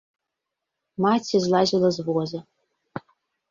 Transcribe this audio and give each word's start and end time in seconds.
Маці 1.05 1.35
злазіла 1.45 1.93
з 1.99 2.09
воза. 2.11 2.39